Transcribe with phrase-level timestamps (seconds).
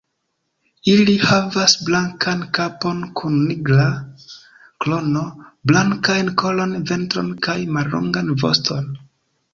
[0.93, 3.85] Ili havas blankan kapon kun nigra
[4.87, 5.23] krono,
[5.73, 8.91] blankajn kolon, ventron kaj mallongan voston.